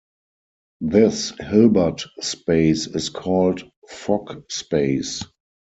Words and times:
This 0.79 1.31
Hilbert 1.39 2.07
space 2.21 2.87
is 2.87 3.09
called 3.09 3.69
Fock 3.87 4.49
space. 4.51 5.23